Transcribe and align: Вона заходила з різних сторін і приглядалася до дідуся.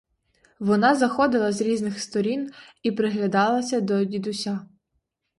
Вона 0.59 0.95
заходила 0.95 1.51
з 1.51 1.61
різних 1.61 1.99
сторін 1.99 2.51
і 2.83 2.91
приглядалася 2.91 3.81
до 3.81 4.05
дідуся. 4.05 4.59